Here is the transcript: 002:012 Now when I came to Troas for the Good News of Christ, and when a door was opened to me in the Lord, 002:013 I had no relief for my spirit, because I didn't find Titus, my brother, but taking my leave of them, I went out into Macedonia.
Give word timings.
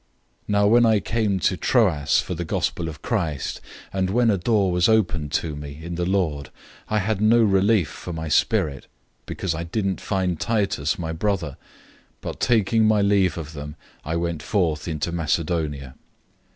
002:012 0.47 0.47
Now 0.49 0.65
when 0.67 0.83
I 0.87 0.99
came 0.99 1.39
to 1.41 1.55
Troas 1.55 2.21
for 2.21 2.33
the 2.33 2.43
Good 2.43 2.71
News 2.75 2.87
of 2.87 3.03
Christ, 3.03 3.61
and 3.93 4.09
when 4.09 4.31
a 4.31 4.37
door 4.39 4.71
was 4.71 4.89
opened 4.89 5.31
to 5.33 5.55
me 5.55 5.79
in 5.83 5.93
the 5.93 6.07
Lord, 6.07 6.45
002:013 6.89 6.95
I 6.95 6.97
had 6.97 7.21
no 7.21 7.43
relief 7.43 7.87
for 7.89 8.11
my 8.11 8.27
spirit, 8.27 8.87
because 9.27 9.53
I 9.53 9.63
didn't 9.63 10.01
find 10.01 10.39
Titus, 10.39 10.97
my 10.97 11.13
brother, 11.13 11.55
but 12.19 12.39
taking 12.39 12.87
my 12.87 13.03
leave 13.03 13.37
of 13.37 13.53
them, 13.53 13.75
I 14.03 14.15
went 14.15 14.43
out 14.55 14.87
into 14.87 15.11
Macedonia. 15.11 15.93